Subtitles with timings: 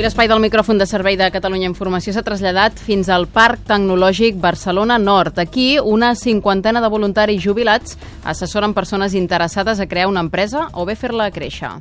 [0.00, 4.38] Avui l'espai del micròfon de servei de Catalunya Informació s'ha traslladat fins al Parc Tecnològic
[4.40, 5.36] Barcelona Nord.
[5.42, 10.96] Aquí, una cinquantena de voluntaris jubilats assessoren persones interessades a crear una empresa o bé
[10.96, 11.74] fer-la créixer.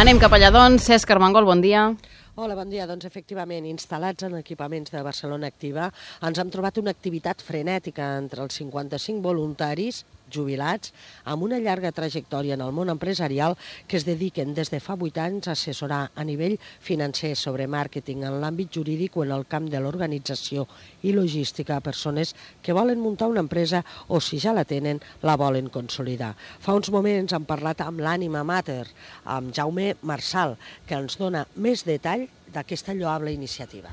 [0.00, 0.88] Anem cap allà, doncs.
[0.88, 1.90] Cesc Armengol, bon dia.
[2.34, 2.88] Hola, bon dia.
[2.88, 5.92] Doncs efectivament, instal·lats en equipaments de Barcelona Activa,
[6.24, 10.00] ens hem trobat una activitat frenètica entre els 55 voluntaris
[10.32, 10.92] jubilats
[11.24, 13.56] amb una llarga trajectòria en el món empresarial
[13.88, 18.24] que es dediquen des de fa 8 anys a assessorar a nivell financer sobre màrqueting
[18.24, 20.66] en l'àmbit jurídic o en el camp de l'organització
[21.02, 25.36] i logística a persones que volen muntar una empresa o si ja la tenen la
[25.36, 26.34] volen consolidar.
[26.60, 28.86] Fa uns moments hem parlat amb l'ànima mater,
[29.24, 33.92] amb Jaume Marçal, que ens dona més detall d'aquesta lloable iniciativa.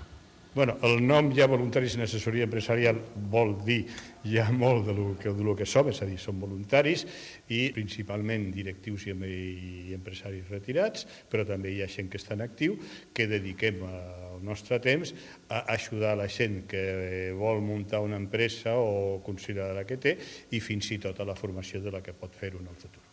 [0.53, 2.97] Bueno, el nom ja voluntaris en assessoria empresarial
[3.31, 3.85] vol dir
[4.23, 7.05] ja molt de lo que, de lo que som, és a dir, són voluntaris
[7.49, 12.45] i principalment directius i, i empresaris retirats, però també hi ha gent que està en
[12.45, 12.77] actiu,
[13.13, 15.13] que dediquem el nostre temps
[15.49, 20.17] a ajudar la gent que vol muntar una empresa o considerar la que té
[20.51, 23.03] i fins i tot a la formació de la que pot fer-ho en el futur.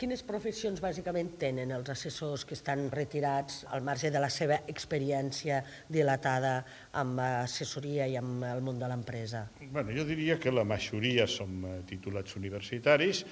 [0.00, 5.60] Quines professions bàsicament tenen els assessors que estan retirats al marge de la seva experiència
[5.88, 6.56] dilatada
[6.98, 9.46] amb assessoria i amb el món de l'empresa?
[9.70, 13.22] Bueno, jo diria que la majoria som eh, titulats universitaris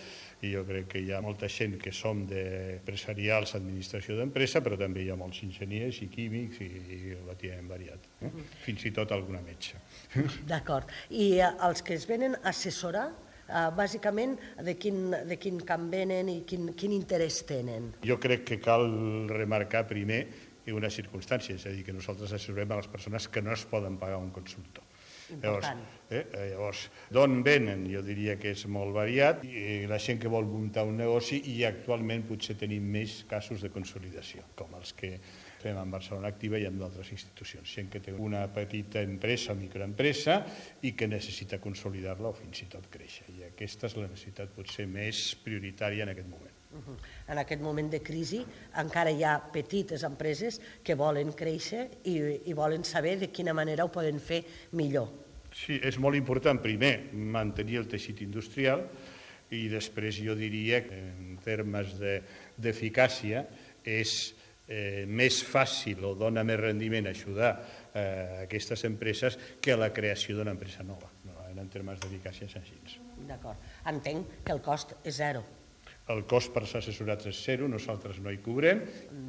[0.44, 5.04] i jo crec que hi ha molta gent que som d'empresarials, administració d'empresa, però també
[5.04, 8.32] hi ha molts enginyers i químics i, i relativament variat, eh?
[8.64, 9.80] fins i tot alguna metge.
[10.50, 10.90] D'acord.
[11.10, 13.10] I eh, els que es venen a assessorar,
[13.44, 17.90] Uh, bàsicament, de quin, de quin camp venen i quin, quin interès tenen?
[18.00, 18.88] Jo crec que cal
[19.28, 20.22] remarcar primer
[20.72, 23.98] una circumstància, és a dir, que nosaltres assessorem a les persones que no es poden
[24.00, 24.84] pagar un consultor.
[25.32, 25.80] Important.
[26.10, 26.80] Llavors, eh, llavors
[27.10, 27.86] d'on venen?
[27.90, 29.44] Jo diria que és molt variat.
[29.44, 33.70] I la gent que vol muntar un negoci i actualment potser tenim més casos de
[33.72, 35.14] consolidació, com els que
[35.64, 37.70] fem en Barcelona Activa i en d'altres institucions.
[37.78, 40.42] Gent que té una petita empresa o microempresa
[40.82, 43.30] i que necessita consolidar-la o fins i tot créixer.
[43.32, 46.60] I aquesta és la necessitat potser més prioritària en aquest moment.
[46.74, 46.96] Uh -huh.
[47.28, 48.44] En aquest moment de crisi
[48.76, 53.84] encara hi ha petites empreses que volen créixer i, i volen saber de quina manera
[53.84, 55.23] ho poden fer millor.
[55.54, 58.82] Sí, és molt important, primer, mantenir el teixit industrial
[59.54, 63.62] i després jo diria que en termes d'eficàcia de,
[64.02, 64.34] és
[64.66, 70.54] eh, més fàcil o dona més rendiment ajudar eh, aquestes empreses que la creació d'una
[70.56, 71.10] empresa nova.
[71.28, 72.98] No, en termes d'eficàcia així.
[73.28, 73.60] D'acord.
[73.86, 75.44] Entenc que el cost és zero.
[76.12, 78.82] El cost per ser assessorats és zero, nosaltres no hi cobrem.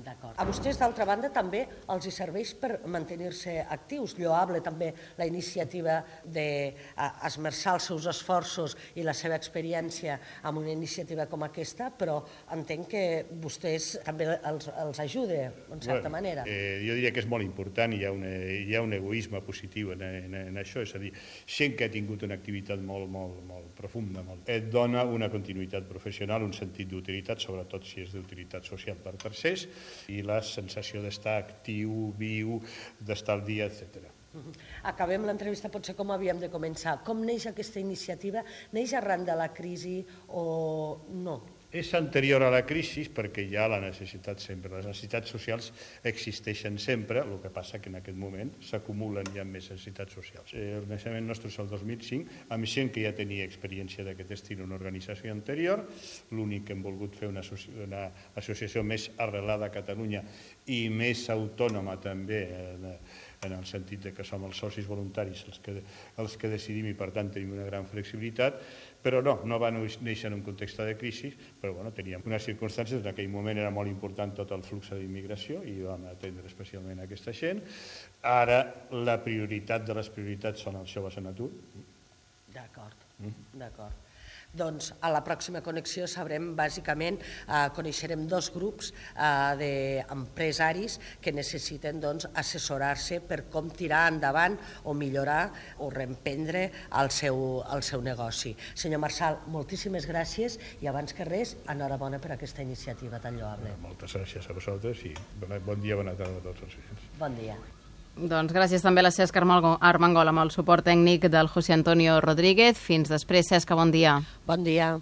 [0.03, 0.35] D'acord.
[0.35, 1.61] A vostès, d'altra banda, també
[1.93, 4.17] els hi serveix per mantenir-se actius.
[4.19, 11.29] Lloable també la iniciativa d'esmerçar els seus esforços i la seva experiència amb una iniciativa
[11.31, 12.17] com aquesta, però
[12.51, 13.05] entenc que
[13.39, 15.39] vostès també els, els ajude,
[15.71, 16.43] en certa bueno, manera.
[16.43, 19.93] Eh, jo diria que és molt important, hi ha un, hi ha un egoisme positiu
[19.95, 21.13] en, en, en això, és a dir,
[21.47, 25.87] gent que ha tingut una activitat molt, molt, molt profunda, molt, et dona una continuïtat
[25.87, 29.67] professional, un sentit d'utilitat, sobretot si és d'utilitat social per tercers,
[30.11, 32.59] i la sensació d'estar actiu, viu,
[32.99, 34.11] d'estar al dia, etc.
[34.83, 36.97] Acabem l'entrevista potser com havíem de començar.
[37.07, 38.43] Com neix aquesta iniciativa?
[38.75, 40.43] Neix arran de la crisi o
[41.23, 41.37] no?
[41.75, 44.69] És anterior a la crisi perquè hi ha la necessitat sempre.
[44.77, 45.73] Les necessitats socials
[46.07, 50.53] existeixen sempre, el que passa que en aquest moment s'acumulen ja més necessitats socials.
[50.55, 54.69] El naixement nostre és el 2005, amb gent que ja tenia experiència d'aquest estil en
[54.69, 55.83] una organització anterior,
[56.31, 57.43] l'únic que hem volgut fer una,
[57.83, 58.07] una
[58.39, 60.23] associació més arrelada a Catalunya
[60.71, 62.87] i més autònoma també en,
[63.43, 65.75] en el sentit de que som els socis voluntaris els que,
[66.23, 68.63] els que decidim i per tant tenim una gran flexibilitat,
[69.05, 71.29] però no, no va néixer en un context de crisi,
[71.61, 75.61] però bueno, teníem unes circumstàncies, en aquell moment era molt important tot el flux d'immigració
[75.69, 77.61] i vam atendre especialment aquesta gent.
[78.25, 78.63] Ara
[79.05, 81.51] la prioritat de les prioritats són els joves en atur.
[82.55, 83.61] D'acord, mm.
[83.61, 84.01] d'acord.
[84.55, 91.99] Doncs a la pròxima connexió sabrem bàsicament, eh, coneixerem dos grups eh, d'empresaris que necessiten
[91.99, 96.65] doncs, assessorar-se per com tirar endavant o millorar o reemprendre
[97.01, 98.55] el seu, el seu negoci.
[98.73, 103.75] Senyor Marçal, moltíssimes gràcies i abans que res, enhorabona per aquesta iniciativa tan lloable.
[103.83, 107.09] Moltes gràcies a vosaltres i bon dia, bona tarda a tots els oients.
[107.19, 107.59] Bon dia.
[108.15, 112.79] Doncs gràcies també a la Cesc Armengol amb el suport tècnic del José Antonio Rodríguez.
[112.79, 114.21] Fins després, Cesc, bon dia.
[114.47, 114.93] Bon dia.